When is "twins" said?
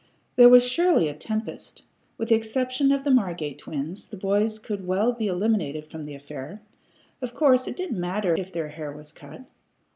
3.59-4.07